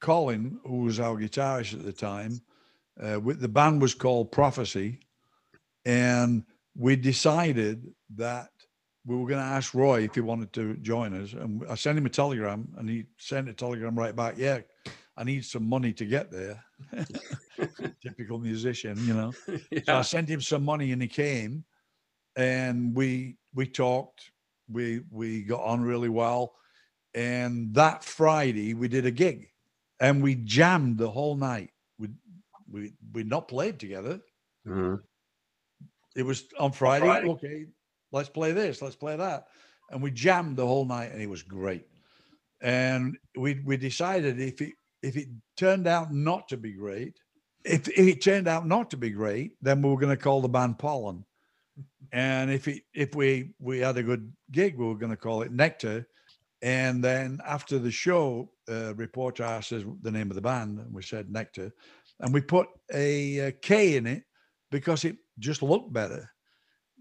[0.00, 2.40] Colin, who was our guitarist at the time,
[2.98, 5.00] uh, with, the band was called Prophecy,
[5.84, 8.48] and we decided that
[9.04, 11.34] we were going to ask Roye if he wanted to join us.
[11.34, 14.36] And I sent him a telegram, and he sent a telegram right back.
[14.38, 14.60] Yeah,
[15.16, 16.64] I need some money to get there.
[18.02, 19.32] Typical musician, you know.
[19.70, 19.80] yeah.
[19.84, 21.64] So I sent him some money, and he came,
[22.36, 24.30] and we we talked.
[24.68, 26.54] We we got on really well,
[27.14, 29.50] and that Friday we did a gig,
[30.00, 31.70] and we jammed the whole night.
[31.98, 32.08] We
[32.70, 34.20] we we not played together.
[34.66, 35.02] Mhm.
[36.16, 37.06] It was on Friday.
[37.06, 37.28] Friday.
[37.28, 37.66] Okay,
[38.12, 39.46] let's play this, let's play that.
[39.90, 41.86] And we jammed the whole night and it was great.
[42.62, 44.72] And we we decided if it
[45.04, 47.18] if it turned out not to be great,
[47.64, 50.40] if, if it turned out not to be great, then we were going to call
[50.40, 51.24] the band Pollen.
[52.12, 55.42] And if it if we we had a good gig, we were going to call
[55.42, 56.06] it Nectar.
[56.62, 60.94] And then after the show, uh, reporter asked us the name of the band, and
[60.94, 61.72] we said Nectar,
[62.20, 64.22] and we put a, uh in it
[64.70, 66.30] because it just looked better.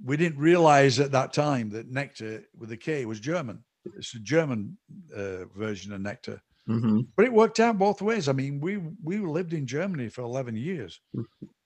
[0.03, 3.63] We didn't realize at that time that Nectar with a K was German.
[3.97, 4.77] It's a German
[5.15, 7.07] uh, version of Nectar, Mhm.
[7.17, 8.29] but it worked out both ways.
[8.29, 11.01] I mean, we we lived in Germany for eleven years,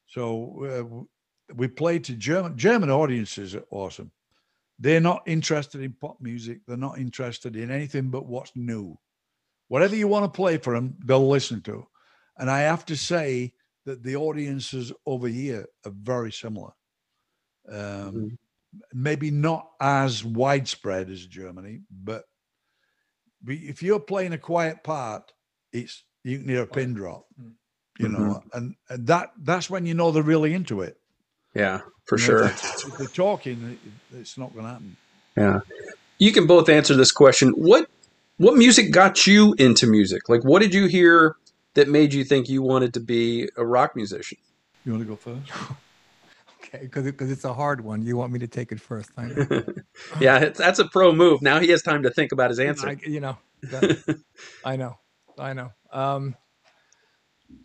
[0.08, 4.12] so uh, we played to German German audiences are awesome.
[4.80, 6.62] They're not interested in pop music.
[6.68, 8.98] They're not interested in anything but what's new.
[9.70, 11.88] Whatever you want to play for them, they'll listen to.
[12.38, 13.54] And I have to say
[13.86, 16.72] that the audiences over here are very similar.
[17.70, 18.38] Um, Mhm.
[18.94, 22.26] Maybe not as widespread as Germany, but
[23.48, 25.32] if you're playing a quiet part,
[25.72, 27.54] it's you can hear a pin drop, Mm.
[28.00, 30.98] you know, and, and that that's when you know they're really into it.
[31.54, 32.44] Yeah, for You know, sure.
[32.46, 33.80] If, if they're talking,
[34.14, 34.98] it's not going to happen.
[35.36, 35.60] Yeah.
[36.20, 37.50] You can both answer this question.
[37.52, 37.90] What
[38.38, 40.30] what music got you into music?
[40.30, 41.36] Like what did you hear
[41.74, 44.38] that made you think you wanted to be a rock musician?
[44.86, 45.52] You want to go first?
[46.68, 48.02] Okay, because because it's a hard one.
[48.02, 49.10] You want me to take it first?
[50.20, 51.42] Yeah, it's, that's a pro move.
[51.42, 52.90] Now he has time to think about his answer.
[52.90, 54.20] I, you know, that-
[54.66, 54.98] I know,
[55.40, 55.72] I know.
[55.92, 56.36] Um,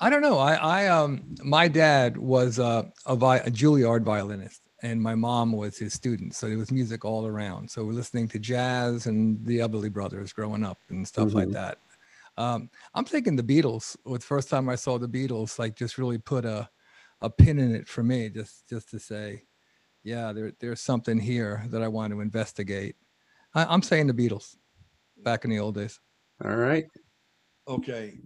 [0.00, 0.38] I don't know.
[0.38, 5.52] I, I, um, my dad was uh, a, vi- a Juilliard violinist, and my mom
[5.52, 6.34] was his student.
[6.34, 7.70] So there was music all around.
[7.70, 11.52] So we're listening to jazz and the Everly Brothers growing up and stuff like Mhm.
[11.52, 11.78] that.
[12.38, 13.96] Um, I'm thinking the Beatles.
[14.04, 16.68] Was the first time I saw the Beatles, like just really put a,
[17.22, 19.44] a pin in it for me, just just to say,
[20.02, 22.96] yeah, there, there's something here that I want to investigate.
[23.54, 24.56] I, I'm saying the Beatles
[25.22, 26.00] back in the old days.
[26.44, 26.86] All right.
[27.68, 28.18] Okay.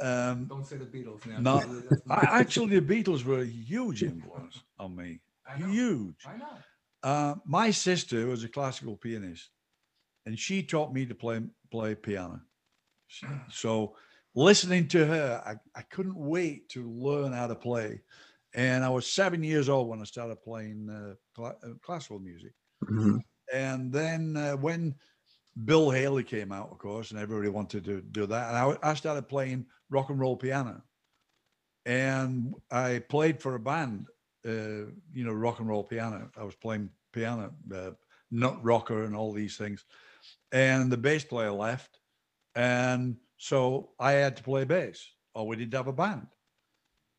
[0.00, 1.38] Um, Don't say the Beatles now.
[1.38, 5.20] No, I, actually, the Beatles were a huge influence on me.
[5.46, 5.66] I know.
[5.66, 6.26] Huge.
[6.26, 6.46] I know.
[7.02, 9.50] Uh, my sister was a classical pianist,
[10.26, 11.40] and she taught me to play
[11.70, 12.40] play piano.
[13.50, 13.96] So,
[14.34, 18.00] listening to her, I, I couldn't wait to learn how to play.
[18.54, 22.52] And I was seven years old when I started playing uh, cla- uh, classical music.
[22.84, 23.20] Mhm.
[23.52, 24.94] And then uh, when
[25.64, 28.94] Bill Haley came out, of course, and everybody wanted to do that, and I, I
[28.94, 30.82] started playing rock and roll piano.
[31.84, 34.06] And I played for a band,
[34.46, 36.30] uh, you know, rock and roll piano.
[36.36, 37.90] I was playing piano, uh,
[38.30, 39.84] nut rocker, and all these things.
[40.52, 41.98] And the bass player left,
[42.54, 46.28] and so I had to play bass, or we didn't have a band.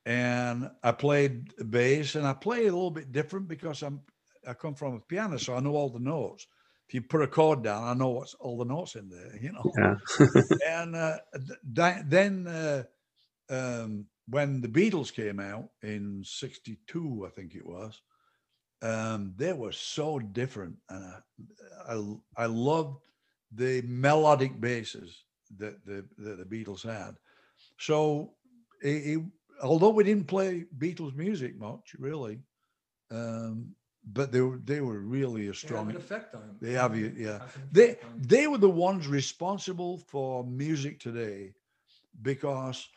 [0.06, 4.02] And I played bass, and I played a little bit different because I'm
[4.48, 6.48] I come from a piano, so I know all the notes.
[6.88, 9.54] If you put a chord down, I know what's all the notes in there, you
[9.54, 9.70] know.
[9.78, 9.96] Yeah.
[10.68, 11.18] and uh,
[11.76, 12.84] th- then uh,
[13.50, 18.02] um, when the Beatles came out in '62, I think it was,
[18.82, 21.06] um, they were so different, and
[21.88, 22.98] I, I, I loved
[23.52, 25.24] the melodic basses
[25.58, 27.16] that the that the Beatles had.
[27.80, 28.34] So,
[28.82, 29.26] it, it-
[29.62, 32.40] although we didn't play Beatles music much, really,
[33.12, 33.76] um,
[34.12, 35.96] but they were they were really a strong.
[35.96, 36.58] effect on him.
[36.60, 37.40] They have you, yeah.
[37.72, 41.54] They they were the ones responsible for music today,
[42.22, 42.88] because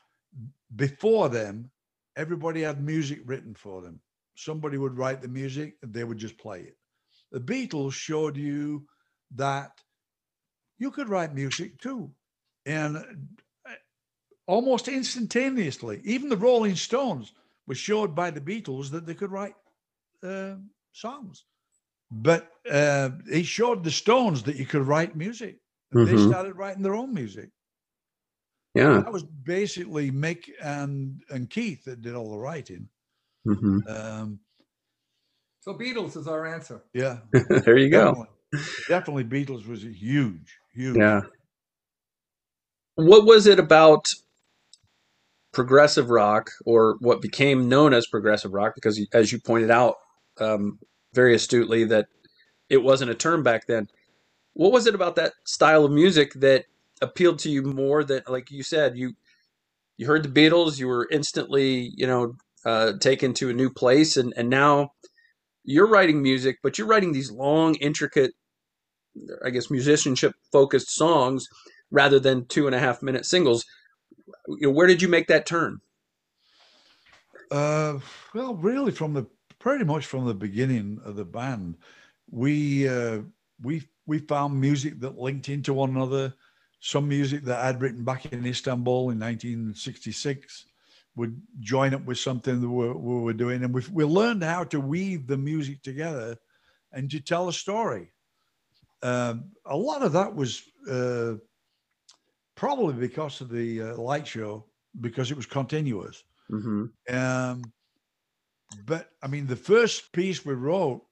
[0.75, 1.71] before them,
[2.17, 4.01] everybody had music written for them.
[4.35, 6.77] Somebody would write the music, and they would just play it.
[7.33, 8.87] The Beatles showed you
[9.35, 9.73] that
[10.79, 12.11] you could write music too,
[12.67, 12.99] and
[14.47, 17.33] almost instantaneously, even the Rolling Stones
[17.67, 19.55] were showed by the Beatles that they could write
[20.23, 20.55] uh,
[20.93, 21.45] songs.
[22.11, 25.59] But uh, he showed the Stones that you could write music.
[25.93, 27.51] And they started writing their own music.
[28.75, 29.01] Yeah.
[29.03, 32.89] That was basically Mick and and Keith that did all the writing.
[33.45, 34.41] hmm Um,
[35.61, 36.83] So Beatles is our answer.
[36.93, 38.13] yeah, there you go.
[38.13, 38.29] definitely,
[38.89, 40.97] definitely Beatles was huge, huge.
[40.97, 41.23] Yeah.
[42.97, 44.13] What was it about
[45.57, 48.75] progressive rock, or what became known as progressive rock?
[48.75, 49.95] Because, as you pointed out
[50.39, 50.79] um,
[51.15, 52.09] very astutely, that
[52.69, 53.89] it wasn't a term back then.
[54.53, 56.67] What was it about that style of music that
[57.01, 58.05] appealed to you more?
[58.05, 59.15] That, like you said, you
[59.97, 62.37] you heard the Beatles, you were instantly, you know,
[62.67, 64.91] uh, taken to a new place, and and now
[65.65, 68.33] you're writing music, but you're writing these long, intricate
[69.43, 71.47] I guess musicianship focused songs
[71.91, 73.65] rather than two and a half minute singles.
[74.49, 75.81] You know, where did you make that turn?
[77.51, 77.99] Uh,
[78.35, 79.27] well, really, from the
[79.59, 81.77] pretty much from the beginning of the band,
[82.31, 83.21] we uh,
[83.63, 86.35] we we found music that linked into one another.
[86.81, 90.67] Some music that I'd written back in Istanbul in 1966
[91.17, 94.65] would join up with something that we, we were doing, and we we learned how
[94.65, 96.37] to weave the music together
[96.93, 98.13] and to tell a story.
[99.03, 101.35] Um, a lot of that was uh,
[102.57, 104.65] probably because of the uh, light show,
[105.01, 106.25] because it was continuous.
[106.51, 107.15] Mm-hmm.
[107.15, 107.73] Um,
[108.85, 111.03] but I mean, the first piece we wrote,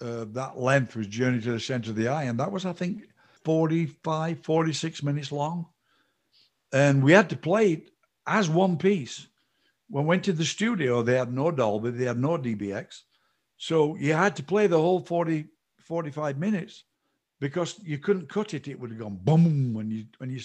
[0.00, 2.24] uh, that length was Journey to the Center of the Eye.
[2.24, 3.02] And that was, I think,
[3.44, 5.66] 45, 46 minutes long.
[6.72, 7.90] And we had to play it
[8.26, 9.26] as one piece.
[9.88, 13.00] When we went to the studio, they had no Dolby, they had no DBX.
[13.56, 15.46] So you had to play the whole 40,
[15.80, 16.84] 45 minutes
[17.40, 18.68] because you couldn't cut it.
[18.68, 20.40] It would have gone boom when you when you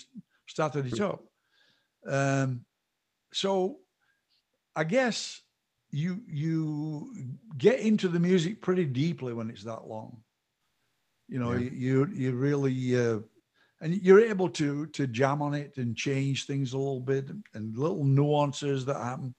[0.48, 1.24] started it up.
[2.08, 2.66] Um,
[3.34, 3.80] so
[4.76, 5.42] I guess
[5.92, 7.14] you you
[7.58, 10.24] get into the music pretty deeply when it's that long.
[11.28, 11.70] You know, Yeah.
[11.72, 13.20] you you really uh,
[13.82, 17.78] and you're able to to jam on it and change things a little bit and
[17.78, 19.36] little nuances that happen.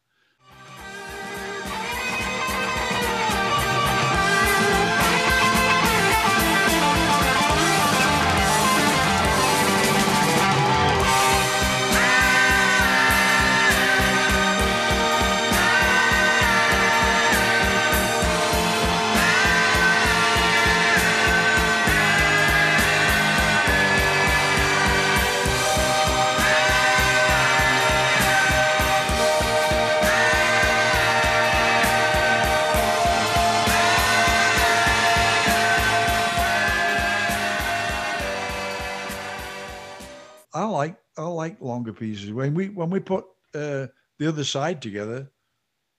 [40.66, 42.32] Like I like longer pieces.
[42.32, 43.86] When we when we put uh,
[44.18, 45.30] the other side together,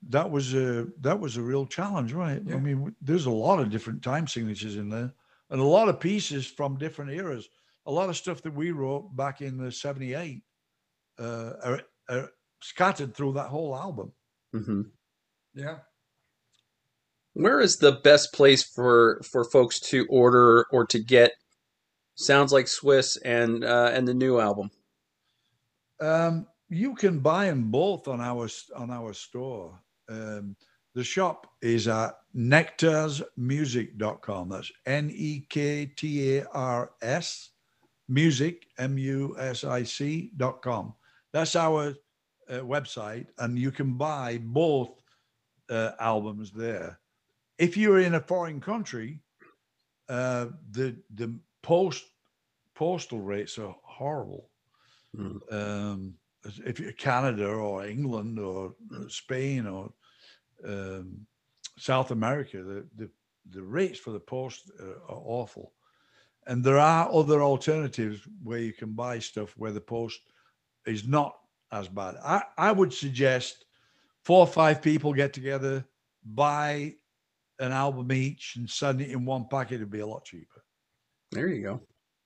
[0.09, 2.41] that was a that was a real challenge, right?
[2.51, 5.11] I mean, there's a lot of different time signatures in there,
[5.49, 7.49] and a lot of pieces from different eras.
[7.85, 10.43] A lot of stuff that we wrote back in the '78
[11.19, 12.29] uh, are, are
[12.61, 14.11] scattered through that whole album.
[14.55, 14.81] Mm-hmm.
[15.55, 15.77] Yeah.
[17.33, 21.33] Where is the best place for for folks to order or to get
[22.17, 24.71] Sounds Like Swiss and uh, and the new album?
[26.01, 29.79] Um, you can buy them both on our on our store.
[30.09, 30.55] Um,
[30.95, 34.49] the shop is at nektarsmusic.com.
[34.49, 37.51] That's N E K T A R S
[38.09, 40.95] music, M U S I C dot com.
[41.33, 41.93] That's our
[42.49, 44.89] uh, website, and you can buy both
[45.69, 46.99] uh, albums there.
[47.59, 49.19] If you're in a foreign country,
[50.09, 52.03] uh, the the post
[52.75, 54.49] postal rates are horrible
[55.15, 55.41] Mm.
[55.51, 56.13] um,
[56.65, 59.91] if you're Canada or England or uh, Spain or
[60.65, 61.25] um,
[61.77, 63.09] South America, the, the,
[63.49, 65.73] the rates for the post uh, are awful.
[66.45, 70.19] And there are other alternatives where you can buy stuff where the post
[70.85, 71.35] is not
[71.71, 72.15] as bad.
[72.23, 73.65] I, I would suggest
[74.23, 75.83] four or five people get together,
[76.23, 76.93] buy
[77.59, 79.75] an album each, and send it in one packet.
[79.75, 80.61] It'd be a lot cheaper.
[81.31, 81.81] There you go.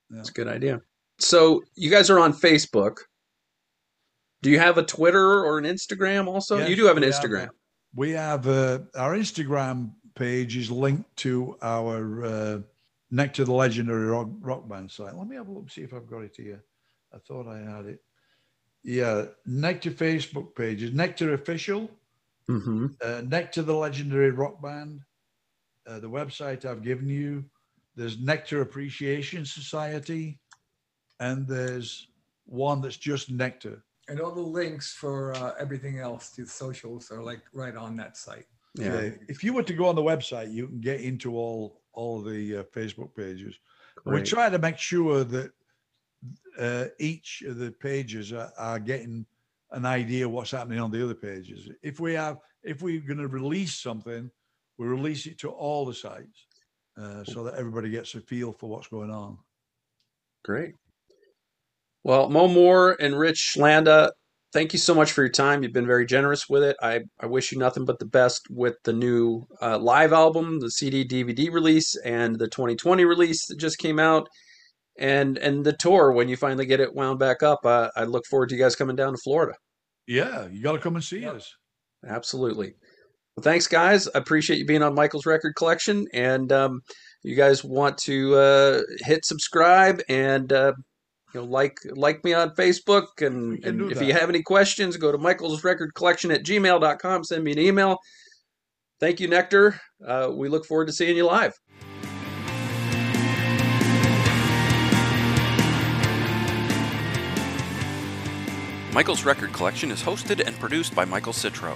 [0.09, 0.17] Yeah.
[0.17, 0.81] That's a good idea.
[1.19, 2.97] So you guys are on Facebook.
[4.41, 6.57] Do you have a Twitter or an Instagram also?
[6.57, 7.47] Yes, you do have an we Instagram.
[7.47, 7.51] a-
[7.93, 12.59] we have uh, our Instagram page is linked to our uh,
[13.13, 15.15] Nektar the Legendary rock, rock Band site.
[15.15, 16.63] Let me have a look, see if I've got it here.
[17.13, 17.99] I thought I had it.
[18.83, 21.91] Yeah, Nektar Facebook page is Nektar Official,
[22.49, 22.87] mm-hmm.
[23.01, 25.01] uh, Nektar the Legendary Rock Band.
[25.87, 27.43] Uh, the website I've given you.
[27.95, 30.39] There's Nektar Appreciation Society,
[31.19, 32.07] and there's
[32.45, 33.81] one that's just Nektar.
[34.07, 38.17] And all the links for uh, everything else to socials are like right on that
[38.17, 38.45] site.
[38.75, 39.01] Yeah.
[39.01, 42.21] Yeah, if you were to go on the website, you can get into all all
[42.21, 43.55] the uh, Facebook pages.
[44.05, 45.51] We try to make sure that
[46.57, 49.25] uh, each of the pages are, are getting
[49.71, 51.69] an idea what's happening on the other pages.
[51.83, 54.31] If we have, if we're going to release something,
[54.77, 56.47] we release it to all the sites
[57.01, 59.37] uh, so that everybody gets a feel for what's going on.
[60.43, 60.73] Great.
[62.03, 64.11] Well, Mo Moore and Ryche Chlanda,
[64.53, 65.61] thank you so much for your time.
[65.61, 66.75] You've been very generous with it.
[66.81, 70.71] I, I wish you nothing but the best with the new uh, live album, the
[70.71, 74.27] CD DVD release, and the 2020 release that just came out,
[74.97, 77.65] and and the tour when you finally get it wound back up.
[77.65, 79.53] Uh, I look forward to you guys coming down to Florida.
[80.07, 81.35] Yeah, you got to come and see yep.
[81.35, 81.55] us.
[82.05, 82.73] Absolutely.
[83.41, 84.07] Well, thanks, guys.
[84.07, 86.81] I appreciate you being on Michael's Record Collection, and um,
[87.23, 90.73] you guys want to uh, hit subscribe and uh,
[91.33, 93.25] you know like like me on Facebook.
[93.25, 97.23] And, and if you have any questions, go to Michael's Record Collection at gmail.com.
[97.23, 97.97] Send me an email.
[98.99, 99.79] Thank you, Nektar.
[100.05, 101.55] Uh, we look forward to seeing you live.
[108.93, 111.75] Michael's Record Collection is hosted and produced by Michael Citro.